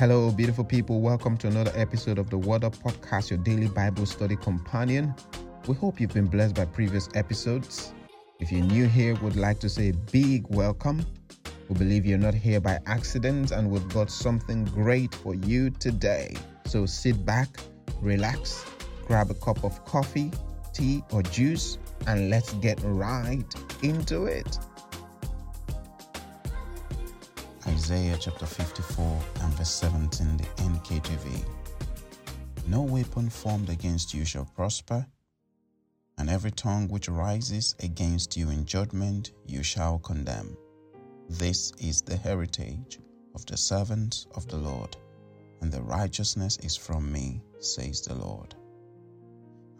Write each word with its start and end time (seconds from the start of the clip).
Hello, 0.00 0.30
beautiful 0.30 0.64
people. 0.64 1.02
Welcome 1.02 1.36
to 1.36 1.46
another 1.46 1.72
episode 1.74 2.16
of 2.16 2.30
the 2.30 2.38
Word 2.38 2.64
Up 2.64 2.74
Podcast, 2.74 3.28
your 3.28 3.38
daily 3.38 3.68
Bible 3.68 4.06
study 4.06 4.34
companion. 4.34 5.14
We 5.66 5.74
hope 5.74 6.00
you've 6.00 6.14
been 6.14 6.24
blessed 6.24 6.54
by 6.54 6.64
previous 6.64 7.10
episodes. 7.14 7.92
If 8.38 8.50
you're 8.50 8.64
new 8.64 8.86
here, 8.86 9.14
would 9.16 9.36
like 9.36 9.60
to 9.60 9.68
say 9.68 9.90
a 9.90 9.92
big 10.10 10.46
welcome. 10.48 11.04
We 11.68 11.74
believe 11.74 12.06
you're 12.06 12.16
not 12.16 12.32
here 12.32 12.62
by 12.62 12.78
accident 12.86 13.50
and 13.50 13.70
we've 13.70 13.86
got 13.90 14.10
something 14.10 14.64
great 14.64 15.14
for 15.14 15.34
you 15.34 15.68
today. 15.68 16.34
So 16.64 16.86
sit 16.86 17.26
back, 17.26 17.48
relax, 18.00 18.64
grab 19.06 19.30
a 19.30 19.34
cup 19.34 19.62
of 19.64 19.84
coffee, 19.84 20.32
tea, 20.72 21.04
or 21.12 21.22
juice, 21.22 21.76
and 22.06 22.30
let's 22.30 22.54
get 22.54 22.80
right 22.84 23.44
into 23.82 24.24
it. 24.24 24.58
Isaiah 27.90 28.18
chapter 28.20 28.46
54 28.46 29.20
and 29.40 29.52
verse 29.54 29.68
17, 29.70 30.36
the 30.36 30.44
NKJV. 30.62 31.44
No 32.68 32.82
weapon 32.82 33.28
formed 33.28 33.68
against 33.68 34.14
you 34.14 34.24
shall 34.24 34.44
prosper, 34.44 35.04
and 36.16 36.30
every 36.30 36.52
tongue 36.52 36.86
which 36.86 37.08
rises 37.08 37.74
against 37.80 38.36
you 38.36 38.50
in 38.50 38.64
judgment 38.64 39.32
you 39.44 39.64
shall 39.64 39.98
condemn. 39.98 40.56
This 41.28 41.72
is 41.80 42.00
the 42.00 42.16
heritage 42.16 43.00
of 43.34 43.44
the 43.46 43.56
servants 43.56 44.28
of 44.36 44.46
the 44.46 44.58
Lord, 44.58 44.96
and 45.60 45.72
the 45.72 45.82
righteousness 45.82 46.58
is 46.58 46.76
from 46.76 47.10
me, 47.10 47.42
says 47.58 48.02
the 48.02 48.14
Lord. 48.14 48.54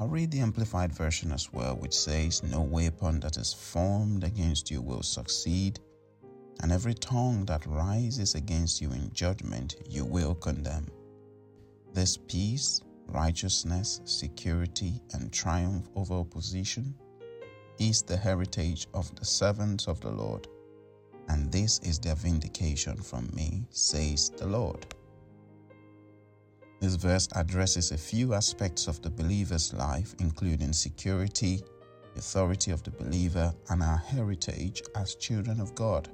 I'll 0.01 0.09
read 0.09 0.33
the 0.33 0.41
Amplified 0.41 0.93
Version 0.93 1.31
as 1.31 1.53
well, 1.53 1.77
which 1.77 1.95
says, 1.95 2.43
No 2.43 2.63
weapon 2.63 3.21
that 3.21 3.37
is 3.37 3.53
formed 3.53 4.25
against 4.25 4.69
you 4.69 4.83
will 4.83 5.05
succeed 5.05 5.79
and 6.63 6.73
every 6.73 6.95
tongue 6.95 7.45
that 7.47 7.65
rises 7.67 8.35
against 8.35 8.81
you 8.81 8.93
in 8.93 9.13
judgment 9.13 9.77
you 9.89 10.05
will 10.05 10.35
condemn. 10.35 10.87
This 11.93 12.17
peace, 12.17 12.81
righteousness, 13.09 14.01
security, 14.05 15.01
and 15.15 15.33
triumph 15.33 15.89
over 15.97 16.15
opposition 16.15 16.95
is 17.79 18.03
the 18.03 18.17
heritage 18.17 18.87
of 18.95 19.15
the 19.17 19.25
servants 19.25 19.89
of 19.89 20.01
the 20.01 20.11
Lord, 20.11 20.47
and 21.29 21.51
this 21.51 21.79
is 21.81 21.99
their 21.99 22.15
vindication 22.15 22.97
from 22.97 23.31
me, 23.35 23.65
says 23.71 24.31
the 24.37 24.47
Lord. 24.47 24.95
This 26.81 26.95
verse 26.95 27.29
addresses 27.35 27.91
a 27.91 27.99
few 27.99 28.35
aspects 28.35 28.87
of 28.87 29.03
the 29.03 29.11
believer's 29.11 29.75
life, 29.75 30.15
including 30.19 30.73
security, 30.73 31.63
authority 32.17 32.71
of 32.71 32.83
the 32.83 32.91
believer, 32.91 33.55
and 33.69 33.83
our 33.83 33.99
heritage 33.99 34.83
as 34.97 35.15
children 35.15 35.61
of 35.61 35.75
God. 35.75 36.09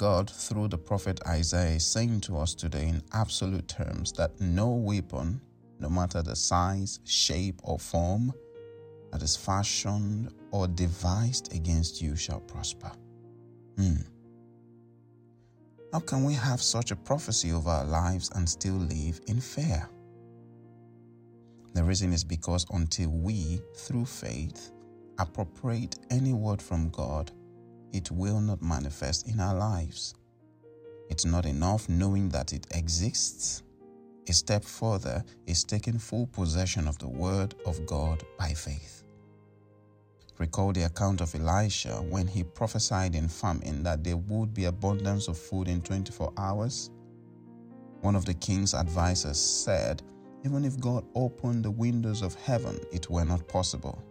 God, 0.00 0.30
through 0.30 0.68
the 0.68 0.78
prophet 0.78 1.20
Isaiah, 1.28 1.76
is 1.76 1.84
saying 1.84 2.22
to 2.22 2.38
us 2.38 2.54
today 2.54 2.88
in 2.88 3.02
absolute 3.12 3.68
terms 3.68 4.12
that 4.12 4.30
no 4.40 4.70
weapon, 4.70 5.38
no 5.78 5.90
matter 5.90 6.22
the 6.22 6.34
size, 6.34 7.00
shape, 7.04 7.60
or 7.62 7.78
form, 7.78 8.32
that 9.12 9.22
is 9.22 9.36
fashioned 9.36 10.32
or 10.52 10.66
devised 10.68 11.54
against 11.54 12.00
you 12.00 12.16
shall 12.16 12.40
prosper. 12.40 12.90
Hmm. 13.76 13.96
How 15.92 16.00
can 16.00 16.24
we 16.24 16.32
have 16.32 16.62
such 16.62 16.92
a 16.92 16.96
prophecy 16.96 17.52
over 17.52 17.68
our 17.68 17.84
lives 17.84 18.30
and 18.34 18.48
still 18.48 18.76
live 18.76 19.20
in 19.26 19.38
fear? 19.38 19.86
The 21.74 21.84
reason 21.84 22.14
is 22.14 22.24
because 22.24 22.64
until 22.72 23.10
we, 23.10 23.60
through 23.76 24.06
faith, 24.06 24.72
appropriate 25.18 25.98
any 26.08 26.32
word 26.32 26.62
from 26.62 26.88
God, 26.88 27.32
it 27.92 28.10
will 28.10 28.40
not 28.40 28.62
manifest 28.62 29.28
in 29.28 29.40
our 29.40 29.54
lives. 29.54 30.14
It's 31.08 31.24
not 31.24 31.46
enough 31.46 31.88
knowing 31.88 32.28
that 32.30 32.52
it 32.52 32.66
exists. 32.70 33.62
A 34.28 34.32
step 34.32 34.64
further 34.64 35.24
is 35.46 35.64
taking 35.64 35.98
full 35.98 36.28
possession 36.28 36.86
of 36.86 36.98
the 36.98 37.08
Word 37.08 37.54
of 37.66 37.84
God 37.86 38.22
by 38.38 38.52
faith. 38.54 39.02
Recall 40.38 40.72
the 40.72 40.84
account 40.84 41.20
of 41.20 41.34
Elisha 41.34 41.96
when 42.08 42.26
he 42.26 42.44
prophesied 42.44 43.14
in 43.14 43.28
famine 43.28 43.82
that 43.82 44.02
there 44.02 44.16
would 44.16 44.54
be 44.54 44.64
abundance 44.64 45.28
of 45.28 45.36
food 45.36 45.68
in 45.68 45.82
24 45.82 46.32
hours. 46.38 46.90
One 48.00 48.16
of 48.16 48.24
the 48.24 48.34
king's 48.34 48.72
advisers 48.72 49.38
said, 49.38 50.02
Even 50.44 50.64
if 50.64 50.80
God 50.80 51.04
opened 51.14 51.64
the 51.64 51.70
windows 51.70 52.22
of 52.22 52.34
heaven, 52.36 52.78
it 52.90 53.10
were 53.10 53.24
not 53.24 53.46
possible. 53.48 54.02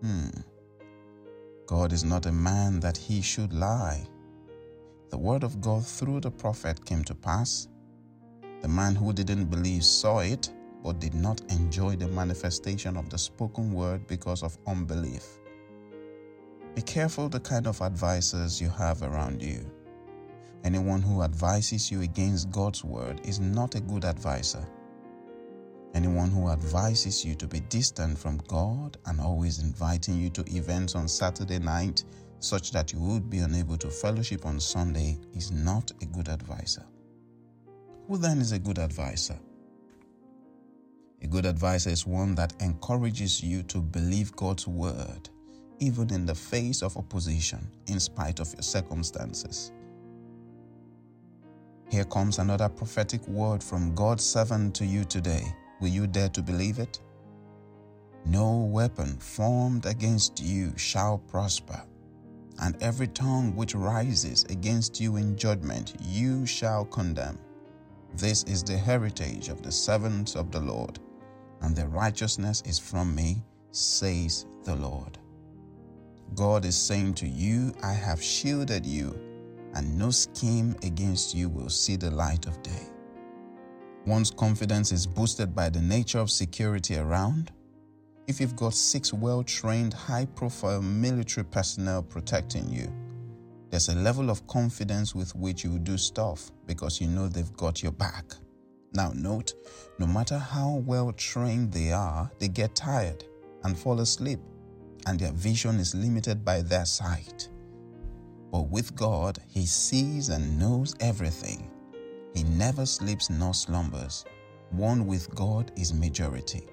Hmm. 0.00 0.30
God 1.84 1.92
is 1.92 2.02
not 2.02 2.24
a 2.24 2.32
man 2.32 2.80
that 2.80 2.96
he 2.96 3.20
should 3.20 3.52
lie. 3.52 4.08
The 5.10 5.18
word 5.18 5.44
of 5.44 5.60
God 5.60 5.86
through 5.86 6.20
the 6.20 6.30
prophet 6.30 6.82
came 6.82 7.04
to 7.04 7.14
pass. 7.14 7.68
The 8.62 8.68
man 8.68 8.94
who 8.94 9.12
didn't 9.12 9.50
believe 9.50 9.84
saw 9.84 10.20
it, 10.20 10.50
but 10.82 10.98
did 10.98 11.12
not 11.12 11.42
enjoy 11.50 11.96
the 11.96 12.08
manifestation 12.08 12.96
of 12.96 13.10
the 13.10 13.18
spoken 13.18 13.70
word 13.74 14.06
because 14.06 14.42
of 14.42 14.56
unbelief. 14.66 15.26
Be 16.74 16.80
careful 16.80 17.28
the 17.28 17.40
kind 17.40 17.66
of 17.66 17.82
advisors 17.82 18.62
you 18.62 18.70
have 18.70 19.02
around 19.02 19.42
you. 19.42 19.70
Anyone 20.64 21.02
who 21.02 21.22
advises 21.22 21.90
you 21.90 22.00
against 22.00 22.50
God's 22.50 22.82
word 22.82 23.20
is 23.24 23.40
not 23.40 23.74
a 23.74 23.80
good 23.80 24.06
advisor. 24.06 24.66
Anyone 25.94 26.30
who 26.30 26.48
advises 26.48 27.24
you 27.24 27.36
to 27.36 27.46
be 27.46 27.60
distant 27.60 28.18
from 28.18 28.38
God 28.48 28.96
and 29.06 29.20
always 29.20 29.60
inviting 29.62 30.18
you 30.18 30.28
to 30.30 30.42
events 30.54 30.96
on 30.96 31.06
Saturday 31.06 31.60
night 31.60 32.02
such 32.40 32.72
that 32.72 32.92
you 32.92 32.98
would 32.98 33.30
be 33.30 33.38
unable 33.38 33.76
to 33.78 33.88
fellowship 33.88 34.44
on 34.44 34.58
Sunday 34.58 35.18
is 35.34 35.52
not 35.52 35.92
a 36.02 36.06
good 36.06 36.28
advisor. 36.28 36.84
Who 38.08 38.18
then 38.18 38.38
is 38.38 38.52
a 38.52 38.58
good 38.58 38.78
advisor? 38.78 39.38
A 41.22 41.26
good 41.26 41.46
advisor 41.46 41.90
is 41.90 42.06
one 42.06 42.34
that 42.34 42.52
encourages 42.60 43.42
you 43.42 43.62
to 43.64 43.80
believe 43.80 44.36
God's 44.36 44.68
word, 44.68 45.30
even 45.78 46.12
in 46.12 46.26
the 46.26 46.34
face 46.34 46.82
of 46.82 46.96
opposition, 46.96 47.66
in 47.86 47.98
spite 47.98 48.40
of 48.40 48.52
your 48.52 48.62
circumstances. 48.62 49.72
Here 51.88 52.04
comes 52.04 52.38
another 52.40 52.68
prophetic 52.68 53.26
word 53.28 53.62
from 53.62 53.94
God's 53.94 54.24
servant 54.24 54.74
to 54.74 54.84
you 54.84 55.04
today. 55.04 55.44
Will 55.84 55.90
you 55.90 56.06
dare 56.06 56.30
to 56.30 56.40
believe 56.40 56.78
it? 56.78 56.98
No 58.24 58.56
weapon 58.56 59.18
formed 59.18 59.84
against 59.84 60.40
you 60.40 60.72
shall 60.78 61.18
prosper, 61.18 61.84
and 62.62 62.82
every 62.82 63.08
tongue 63.08 63.54
which 63.54 63.74
rises 63.74 64.44
against 64.44 64.98
you 64.98 65.16
in 65.16 65.36
judgment 65.36 65.94
you 66.00 66.46
shall 66.46 66.86
condemn. 66.86 67.38
This 68.14 68.44
is 68.44 68.62
the 68.62 68.78
heritage 68.78 69.50
of 69.50 69.60
the 69.60 69.70
servants 69.70 70.36
of 70.36 70.50
the 70.50 70.60
Lord, 70.60 71.00
and 71.60 71.76
their 71.76 71.88
righteousness 71.88 72.62
is 72.64 72.78
from 72.78 73.14
me, 73.14 73.44
says 73.70 74.46
the 74.62 74.76
Lord. 74.76 75.18
God 76.34 76.64
is 76.64 76.78
saying 76.78 77.12
to 77.16 77.28
you, 77.28 77.74
I 77.82 77.92
have 77.92 78.22
shielded 78.22 78.86
you, 78.86 79.20
and 79.74 79.98
no 79.98 80.10
scheme 80.10 80.76
against 80.82 81.34
you 81.34 81.50
will 81.50 81.68
see 81.68 81.96
the 81.96 82.10
light 82.10 82.46
of 82.46 82.62
day. 82.62 82.88
One's 84.06 84.30
confidence 84.30 84.92
is 84.92 85.06
boosted 85.06 85.54
by 85.54 85.70
the 85.70 85.80
nature 85.80 86.18
of 86.18 86.30
security 86.30 86.98
around. 86.98 87.50
If 88.26 88.38
you've 88.38 88.54
got 88.54 88.74
six 88.74 89.14
well 89.14 89.42
trained, 89.42 89.94
high 89.94 90.26
profile 90.26 90.82
military 90.82 91.44
personnel 91.44 92.02
protecting 92.02 92.68
you, 92.68 92.92
there's 93.70 93.88
a 93.88 93.94
level 93.94 94.28
of 94.28 94.46
confidence 94.46 95.14
with 95.14 95.34
which 95.34 95.64
you 95.64 95.78
do 95.78 95.96
stuff 95.96 96.50
because 96.66 97.00
you 97.00 97.06
know 97.06 97.28
they've 97.28 97.56
got 97.56 97.82
your 97.82 97.92
back. 97.92 98.26
Now, 98.92 99.12
note 99.14 99.54
no 99.98 100.06
matter 100.06 100.36
how 100.36 100.82
well 100.86 101.10
trained 101.12 101.72
they 101.72 101.90
are, 101.90 102.30
they 102.38 102.48
get 102.48 102.74
tired 102.74 103.24
and 103.62 103.76
fall 103.76 104.00
asleep, 104.00 104.40
and 105.06 105.18
their 105.18 105.32
vision 105.32 105.80
is 105.80 105.94
limited 105.94 106.44
by 106.44 106.60
their 106.60 106.84
sight. 106.84 107.48
But 108.52 108.68
with 108.68 108.94
God, 108.94 109.38
He 109.48 109.64
sees 109.64 110.28
and 110.28 110.58
knows 110.58 110.94
everything 111.00 111.70
he 112.34 112.42
never 112.42 112.84
sleeps 112.84 113.30
nor 113.30 113.54
slumbers. 113.54 114.24
One 114.70 115.06
with 115.06 115.32
God 115.34 115.70
is 115.76 115.94
majority. 115.94 116.66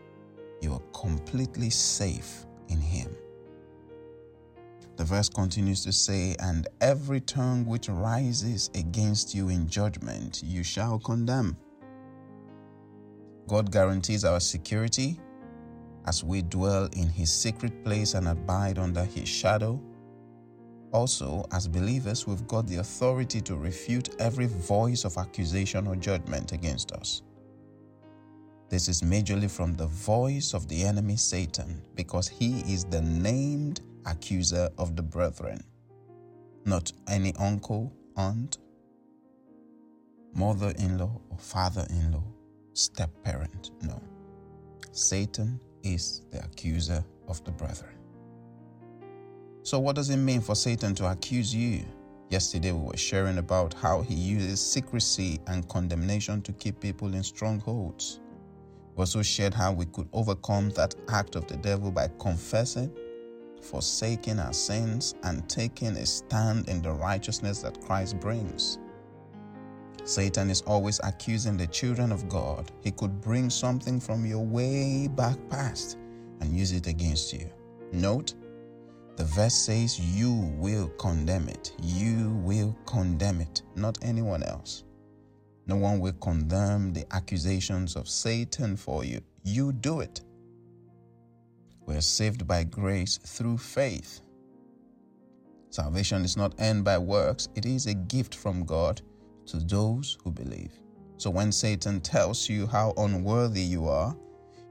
You 0.59 0.73
are 0.73 0.81
completely 0.99 1.69
safe 1.69 2.45
in 2.69 2.79
Him. 2.79 3.15
The 4.97 5.03
verse 5.03 5.29
continues 5.29 5.83
to 5.83 5.91
say, 5.91 6.35
And 6.39 6.67
every 6.81 7.21
tongue 7.21 7.65
which 7.65 7.89
rises 7.89 8.71
against 8.75 9.35
you 9.35 9.49
in 9.49 9.67
judgment, 9.67 10.41
you 10.43 10.63
shall 10.63 10.99
condemn. 10.99 11.57
God 13.47 13.71
guarantees 13.71 14.25
our 14.25 14.39
security 14.39 15.19
as 16.07 16.23
we 16.23 16.41
dwell 16.41 16.89
in 16.93 17.07
His 17.07 17.31
secret 17.31 17.83
place 17.83 18.15
and 18.15 18.27
abide 18.27 18.79
under 18.79 19.03
His 19.03 19.29
shadow 19.29 19.79
also, 20.91 21.45
as 21.51 21.67
believers, 21.67 22.27
we've 22.27 22.47
got 22.47 22.67
the 22.67 22.77
authority 22.77 23.41
to 23.41 23.55
refute 23.55 24.09
every 24.19 24.47
voice 24.47 25.05
of 25.05 25.17
accusation 25.17 25.87
or 25.87 25.95
judgment 25.95 26.51
against 26.51 26.91
us. 26.91 27.23
This 28.69 28.87
is 28.87 29.01
majorly 29.01 29.49
from 29.49 29.73
the 29.75 29.87
voice 29.87 30.53
of 30.53 30.67
the 30.67 30.83
enemy 30.83 31.17
Satan, 31.17 31.81
because 31.95 32.27
he 32.27 32.59
is 32.61 32.85
the 32.85 33.01
named 33.01 33.81
accuser 34.05 34.69
of 34.77 34.95
the 34.95 35.01
brethren, 35.03 35.61
not 36.65 36.91
any 37.07 37.33
uncle, 37.39 37.91
aunt, 38.15 38.57
mother 40.33 40.73
in 40.79 40.97
law 40.97 41.19
or 41.29 41.37
father 41.37 41.85
in 41.89 42.11
law, 42.13 42.23
step 42.73 43.09
parent. 43.23 43.71
No. 43.81 44.01
Satan 44.91 45.59
is 45.83 46.21
the 46.31 46.43
accuser 46.43 47.03
of 47.27 47.43
the 47.43 47.51
brethren. 47.51 48.00
So, 49.63 49.79
what 49.79 49.95
does 49.95 50.09
it 50.09 50.17
mean 50.17 50.41
for 50.41 50.55
Satan 50.55 50.95
to 50.95 51.11
accuse 51.11 51.53
you? 51.53 51.83
Yesterday, 52.29 52.71
we 52.71 52.87
were 52.87 52.97
sharing 52.97 53.37
about 53.37 53.75
how 53.75 54.01
he 54.01 54.15
uses 54.15 54.59
secrecy 54.59 55.39
and 55.47 55.67
condemnation 55.69 56.41
to 56.43 56.51
keep 56.53 56.79
people 56.79 57.13
in 57.13 57.23
strongholds. 57.23 58.21
We 58.95 59.01
also 59.01 59.21
shared 59.21 59.53
how 59.53 59.71
we 59.71 59.85
could 59.85 60.09
overcome 60.13 60.71
that 60.71 60.95
act 61.09 61.35
of 61.35 61.45
the 61.47 61.57
devil 61.57 61.91
by 61.91 62.09
confessing, 62.19 62.91
forsaking 63.61 64.39
our 64.39 64.53
sins, 64.53 65.13
and 65.23 65.47
taking 65.47 65.95
a 65.97 66.05
stand 66.07 66.67
in 66.67 66.81
the 66.81 66.91
righteousness 66.91 67.61
that 67.61 67.81
Christ 67.81 68.19
brings. 68.19 68.79
Satan 70.03 70.49
is 70.49 70.61
always 70.61 70.99
accusing 71.03 71.55
the 71.55 71.67
children 71.67 72.11
of 72.11 72.27
God. 72.27 72.71
He 72.81 72.89
could 72.89 73.21
bring 73.21 73.51
something 73.51 73.99
from 73.99 74.25
your 74.25 74.43
way 74.43 75.07
back 75.07 75.37
past 75.49 75.99
and 76.39 76.57
use 76.57 76.71
it 76.71 76.87
against 76.87 77.31
you. 77.31 77.47
Note, 77.91 78.33
the 79.21 79.27
verse 79.27 79.53
says, 79.53 79.99
You 79.99 80.33
will 80.57 80.87
condemn 80.97 81.47
it. 81.47 81.73
You 81.79 82.29
will 82.43 82.75
condemn 82.87 83.39
it, 83.39 83.61
not 83.75 83.99
anyone 84.01 84.41
else. 84.41 84.83
No 85.67 85.75
one 85.75 85.99
will 85.99 86.13
condemn 86.13 86.91
the 86.91 87.05
accusations 87.13 87.95
of 87.95 88.09
Satan 88.09 88.75
for 88.75 89.05
you. 89.05 89.21
You 89.43 89.73
do 89.73 89.99
it. 89.99 90.21
We're 91.85 92.01
saved 92.01 92.47
by 92.47 92.63
grace 92.63 93.17
through 93.17 93.59
faith. 93.59 94.21
Salvation 95.69 96.23
is 96.23 96.35
not 96.35 96.55
earned 96.59 96.83
by 96.83 96.97
works, 96.97 97.47
it 97.53 97.67
is 97.67 97.85
a 97.85 97.93
gift 97.93 98.33
from 98.33 98.65
God 98.65 99.03
to 99.45 99.57
those 99.57 100.17
who 100.23 100.31
believe. 100.31 100.73
So 101.17 101.29
when 101.29 101.51
Satan 101.51 102.01
tells 102.01 102.49
you 102.49 102.65
how 102.65 102.95
unworthy 102.97 103.61
you 103.61 103.87
are, 103.87 104.17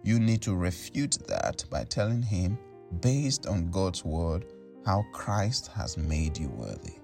you 0.03 0.19
need 0.19 0.43
to 0.43 0.57
refute 0.57 1.19
that 1.29 1.65
by 1.71 1.85
telling 1.85 2.23
him, 2.23 2.59
based 3.01 3.47
on 3.47 3.71
God's 3.71 4.05
word, 4.05 4.47
how 4.85 5.05
Christ 5.13 5.69
has 5.69 5.97
made 5.97 6.37
you 6.39 6.49
worthy. 6.49 6.95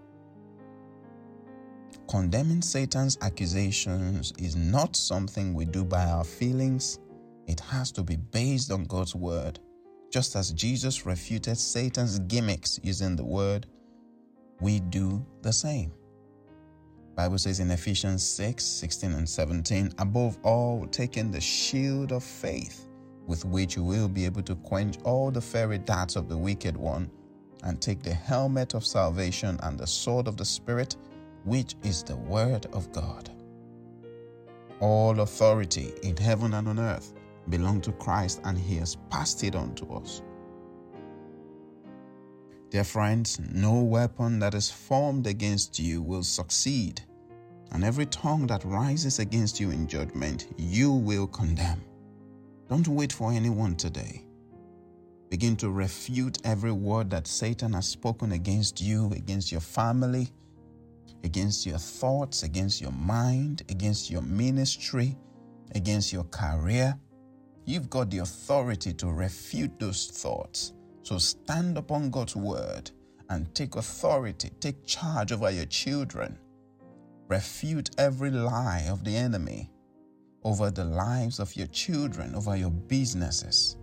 Condemning 2.09 2.63
Satan's 2.63 3.19
accusations 3.23 4.33
is 4.39 4.55
not 4.57 4.97
something 4.97 5.55
we 5.55 5.65
do 5.65 5.85
by 5.85 6.05
our 6.05 6.25
feelings, 6.25 6.99
it 7.47 7.61
has 7.61 7.91
to 7.93 8.03
be 8.03 8.17
based 8.17 8.71
on 8.71 8.85
God's 8.85 9.15
word. 9.15 9.59
Just 10.11 10.37
as 10.37 10.53
Jesus 10.53 11.05
refuted 11.05 11.59
Satan's 11.59 12.19
gimmicks 12.21 12.79
using 12.83 13.17
the 13.17 13.25
word, 13.25 13.67
we 14.61 14.81
do 14.81 15.25
the 15.43 15.53
same. 15.53 15.93
Bible 17.17 17.39
says 17.39 17.61
in 17.61 17.71
Ephesians 17.71 18.23
6 18.27 18.63
16 18.63 19.13
and 19.13 19.29
17, 19.29 19.93
above 19.99 20.39
all, 20.43 20.87
taking 20.87 21.31
the 21.31 21.41
shield 21.41 22.13
of 22.13 22.23
faith, 22.23 22.86
with 23.27 23.45
which 23.45 23.77
you 23.77 23.83
will 23.83 24.09
be 24.09 24.25
able 24.25 24.43
to 24.43 24.55
quench 24.57 24.99
all 25.05 25.31
the 25.31 25.41
fiery 25.41 25.79
darts 25.79 26.17
of 26.17 26.29
the 26.29 26.37
wicked 26.37 26.77
one, 26.77 27.11
and 27.65 27.81
take 27.81 28.03
the 28.03 28.15
helmet 28.15 28.75
of 28.75 28.87
salvation 28.87 29.59
and 29.63 29.79
the 29.79 29.87
sword 29.87 30.29
of 30.29 30.37
the 30.37 30.45
Spirit, 30.45 30.97
which 31.45 31.75
is 31.83 32.03
the 32.03 32.17
Word 32.17 32.67
of 32.73 32.93
God. 32.93 33.31
All 34.81 35.21
authority 35.21 35.93
in 36.03 36.17
heaven 36.17 36.55
and 36.55 36.69
on 36.69 36.79
earth 36.79 37.15
belong 37.49 37.81
to 37.83 37.93
Christ, 37.93 38.41
and 38.45 38.59
He 38.59 38.77
has 38.77 38.97
passed 39.11 39.43
it 39.43 39.55
on 39.55 39.75
to 39.77 39.95
us. 39.95 40.23
Dear 42.71 42.85
friends, 42.85 43.41
no 43.53 43.81
weapon 43.81 44.39
that 44.41 44.55
is 44.55 44.71
formed 44.71 45.27
against 45.27 45.79
you 45.79 46.03
will 46.03 46.25
succeed, 46.25 47.01
and 47.73 47.85
every 47.85 48.07
tongue 48.07 48.47
that 48.49 48.65
rises 48.65 49.19
against 49.19 49.61
you 49.61 49.71
in 49.71 49.87
judgment, 49.87 50.49
you 50.57 50.93
will 50.93 51.27
condemn. 51.27 51.83
Don't 52.69 52.89
wait 52.89 53.13
for 53.13 53.33
anyone 53.33 53.77
today. 53.77 54.27
Begin 55.31 55.57
to 55.57 55.71
refute 55.71 56.39
every 56.45 56.73
word 56.73 57.11
that 57.11 57.27
Satan 57.27 57.73
has 57.75 57.87
spoken 57.87 58.33
against 58.33 58.81
you, 58.81 59.13
against 59.13 59.53
your 59.53 59.61
family, 59.61 60.29
against 61.23 61.65
your 61.65 61.79
thoughts, 61.79 62.43
against 62.43 62.81
your 62.81 62.93
mind, 62.93 63.63
against 63.69 64.11
your 64.11 64.23
ministry, 64.23 65.17
against 65.75 66.13
your 66.13 66.25
career. 66.25 66.99
You've 67.65 67.91
got 67.91 68.11
the 68.11 68.19
authority 68.19 68.93
to 68.95 69.09
refute 69.09 69.79
those 69.79 70.07
thoughts 70.07 70.73
so 71.03 71.19
stand 71.19 71.79
upon 71.79 72.11
God's 72.11 72.35
word 72.35 72.91
and 73.31 73.53
take 73.55 73.77
authority, 73.77 74.51
take 74.59 74.85
charge 74.87 75.31
over 75.31 75.51
your 75.51 75.67
children. 75.67 76.37
Refute 77.29 77.91
every 77.97 78.31
lie 78.31 78.87
of 78.89 79.05
the 79.05 79.17
enemy 79.17 79.71
over 80.47 80.71
the 80.71 80.85
lives 80.85 81.41
of 81.41 81.55
your 81.57 81.67
children, 81.67 82.33
over 82.37 82.57
your 82.57 82.71
businesses. 82.71 83.77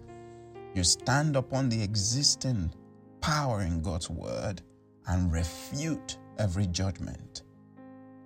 You 0.73 0.85
stand 0.85 1.35
upon 1.35 1.67
the 1.67 1.83
existing 1.83 2.73
power 3.19 3.63
in 3.63 3.81
God's 3.81 4.09
word 4.09 4.61
and 5.07 5.31
refute 5.31 6.17
every 6.39 6.67
judgment. 6.67 7.41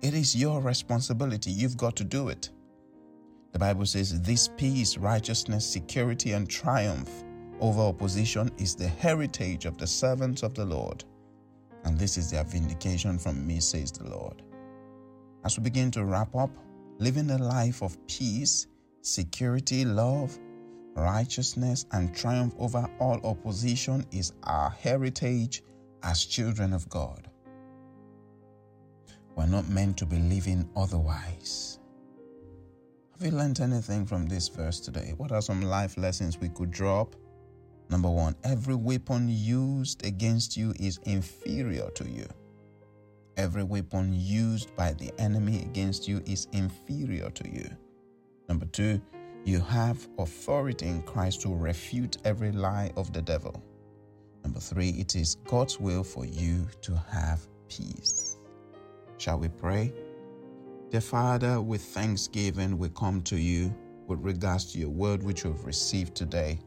It 0.02 0.14
is 0.14 0.36
your 0.36 0.60
responsibility. 0.60 1.50
You've 1.50 1.76
got 1.76 1.96
to 1.96 2.04
do 2.04 2.28
it. 2.28 2.50
The 3.50 3.58
Bible 3.58 3.86
says, 3.86 4.22
This 4.22 4.48
peace, 4.56 4.96
righteousness, 4.96 5.66
security, 5.66 6.30
and 6.30 6.48
triumph 6.48 7.24
over 7.58 7.80
opposition 7.80 8.52
is 8.56 8.76
the 8.76 8.86
heritage 8.86 9.64
of 9.64 9.78
the 9.78 9.86
servants 9.86 10.44
of 10.44 10.54
the 10.54 10.64
Lord, 10.64 11.02
and 11.82 11.98
this 11.98 12.16
is 12.16 12.30
their 12.30 12.44
vindication 12.44 13.18
from 13.18 13.44
me, 13.44 13.58
says 13.58 13.90
the 13.90 14.08
Lord. 14.08 14.42
As 15.44 15.58
we 15.58 15.64
begin 15.64 15.90
to 15.92 16.04
wrap 16.04 16.36
up, 16.36 16.50
living 16.98 17.30
a 17.30 17.38
life 17.38 17.82
of 17.82 17.96
peace, 18.08 18.66
security, 19.02 19.84
love, 19.84 20.36
righteousness, 20.96 21.86
and 21.92 22.14
triumph 22.14 22.54
over 22.58 22.88
all 22.98 23.20
opposition 23.24 24.04
is 24.10 24.32
our 24.44 24.70
heritage 24.70 25.62
as 26.02 26.24
children 26.24 26.72
of 26.72 26.88
God. 26.88 27.30
We're 29.36 29.46
not 29.46 29.68
meant 29.68 29.96
to 29.98 30.06
be 30.06 30.18
living 30.18 30.68
otherwise. 30.74 31.78
Have 33.12 33.24
you 33.24 33.36
learned 33.36 33.60
anything 33.60 34.04
from 34.04 34.26
this 34.26 34.48
verse 34.48 34.80
today? 34.80 35.14
What 35.16 35.30
are 35.30 35.42
some 35.42 35.62
life 35.62 35.96
lessons 35.96 36.38
we 36.38 36.48
could 36.48 36.72
drop? 36.72 37.14
Number 37.90 38.10
one, 38.10 38.34
every 38.44 38.74
weapon 38.74 39.28
used 39.28 40.04
against 40.04 40.56
you 40.56 40.74
is 40.78 40.98
inferior 41.04 41.90
to 41.94 42.08
you. 42.08 42.26
Every 43.38 43.62
weapon 43.62 44.12
used 44.12 44.74
by 44.74 44.94
the 44.94 45.12
enemy 45.20 45.62
against 45.62 46.08
you 46.08 46.20
is 46.26 46.48
inferior 46.50 47.30
to 47.30 47.48
you. 47.48 47.70
Number 48.48 48.66
two, 48.66 49.00
you 49.44 49.60
have 49.60 50.08
authority 50.18 50.88
in 50.88 51.02
Christ 51.02 51.42
to 51.42 51.54
refute 51.54 52.18
every 52.24 52.50
lie 52.50 52.90
of 52.96 53.12
the 53.12 53.22
devil. 53.22 53.62
Number 54.42 54.58
three, 54.58 54.90
it 54.90 55.14
is 55.14 55.36
God's 55.46 55.78
will 55.78 56.02
for 56.02 56.26
you 56.26 56.66
to 56.82 56.96
have 57.12 57.46
peace. 57.68 58.38
Shall 59.18 59.38
we 59.38 59.48
pray? 59.48 59.92
Dear 60.90 61.00
Father, 61.00 61.60
with 61.60 61.82
thanksgiving, 61.82 62.76
we 62.76 62.88
come 62.88 63.22
to 63.22 63.36
you 63.36 63.72
with 64.08 64.18
regards 64.20 64.72
to 64.72 64.80
your 64.80 64.90
word 64.90 65.22
which 65.22 65.44
we've 65.44 65.64
received 65.64 66.16
today. 66.16 66.58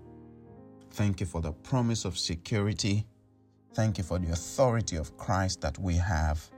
Thank 0.91 1.19
you 1.19 1.25
for 1.25 1.41
the 1.41 1.51
promise 1.51 2.05
of 2.05 2.17
security. 2.17 3.05
Thank 3.73 3.97
you 3.97 4.05
for 4.05 4.19
the 4.19 4.31
authority 4.31 4.95
of 4.95 5.17
Christ 5.17 5.59
that 5.61 5.77
we 5.77 5.95
have. 5.95 6.49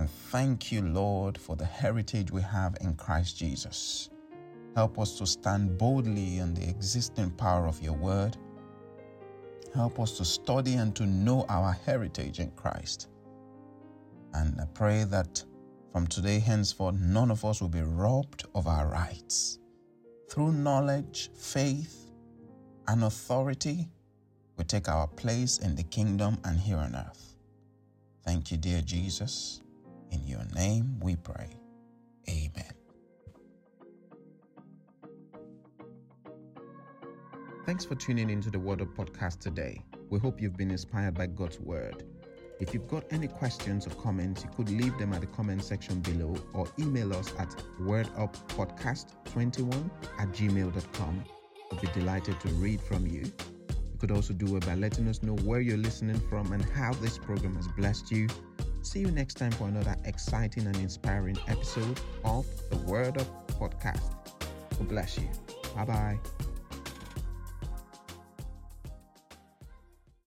And 0.00 0.08
thank 0.08 0.72
you, 0.72 0.80
Lord, 0.80 1.36
for 1.36 1.56
the 1.56 1.66
heritage 1.66 2.30
we 2.30 2.40
have 2.40 2.74
in 2.80 2.94
Christ 2.94 3.36
Jesus. 3.36 4.08
Help 4.74 4.98
us 4.98 5.18
to 5.18 5.26
stand 5.26 5.76
boldly 5.76 6.38
in 6.38 6.54
the 6.54 6.66
existing 6.66 7.32
power 7.32 7.66
of 7.66 7.82
your 7.82 7.92
word. 7.92 8.38
Help 9.74 10.00
us 10.00 10.16
to 10.16 10.24
study 10.24 10.76
and 10.76 10.96
to 10.96 11.04
know 11.04 11.44
our 11.50 11.72
heritage 11.84 12.40
in 12.40 12.50
Christ. 12.52 13.08
And 14.32 14.58
I 14.58 14.64
pray 14.72 15.04
that 15.04 15.44
from 15.92 16.06
today 16.06 16.38
henceforth, 16.38 16.94
none 16.94 17.30
of 17.30 17.44
us 17.44 17.60
will 17.60 17.68
be 17.68 17.82
robbed 17.82 18.46
of 18.54 18.66
our 18.66 18.88
rights. 18.88 19.58
Through 20.30 20.52
knowledge, 20.52 21.28
faith, 21.34 22.10
and 22.88 23.04
authority 23.04 23.86
we 24.56 24.64
take 24.64 24.88
our 24.88 25.08
place 25.08 25.58
in 25.58 25.74
the 25.74 25.82
kingdom 25.82 26.38
and 26.46 26.58
here 26.58 26.78
on 26.78 26.96
earth. 26.96 27.36
Thank 28.24 28.50
you, 28.50 28.56
dear 28.56 28.80
Jesus. 28.80 29.60
In 30.10 30.26
your 30.26 30.44
name 30.54 30.98
we 31.00 31.16
pray. 31.16 31.48
Amen. 32.28 32.72
Thanks 37.66 37.84
for 37.84 37.94
tuning 37.94 38.30
into 38.30 38.50
the 38.50 38.58
Word 38.58 38.80
Up 38.82 38.88
podcast 38.96 39.38
today. 39.40 39.84
We 40.08 40.18
hope 40.18 40.40
you've 40.40 40.56
been 40.56 40.70
inspired 40.70 41.14
by 41.14 41.26
God's 41.26 41.60
Word. 41.60 42.04
If 42.58 42.72
you've 42.74 42.88
got 42.88 43.04
any 43.10 43.28
questions 43.28 43.86
or 43.86 43.90
comments, 43.90 44.42
you 44.44 44.50
could 44.56 44.70
leave 44.70 44.98
them 44.98 45.12
at 45.12 45.20
the 45.20 45.26
comment 45.28 45.62
section 45.64 46.00
below 46.00 46.34
or 46.52 46.66
email 46.78 47.14
us 47.14 47.32
at 47.38 47.50
worduppodcast21 47.80 49.90
at 50.18 50.28
gmail.com 50.28 51.24
We'll 51.70 51.80
be 51.80 51.88
delighted 51.88 52.40
to 52.40 52.48
read 52.54 52.80
from 52.80 53.06
you. 53.06 53.22
You 53.22 53.98
could 53.98 54.10
also 54.10 54.32
do 54.32 54.56
it 54.56 54.66
by 54.66 54.74
letting 54.74 55.06
us 55.08 55.22
know 55.22 55.36
where 55.36 55.60
you're 55.60 55.76
listening 55.76 56.18
from 56.28 56.52
and 56.52 56.64
how 56.70 56.92
this 56.94 57.18
program 57.18 57.54
has 57.56 57.68
blessed 57.68 58.10
you. 58.10 58.28
See 58.82 59.00
you 59.00 59.10
next 59.10 59.34
time 59.34 59.52
for 59.52 59.68
another 59.68 59.96
exciting 60.04 60.66
and 60.66 60.76
inspiring 60.76 61.38
episode 61.48 62.00
of 62.24 62.46
the 62.70 62.76
Word 62.78 63.18
Up 63.18 63.50
Podcast. 63.52 64.10
God 64.78 64.88
bless 64.88 65.18
you. 65.18 65.28
Bye 65.76 65.84
bye. 65.84 66.49